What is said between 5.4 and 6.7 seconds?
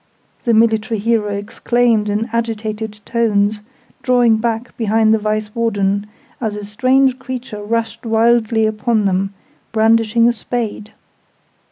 Warden, as a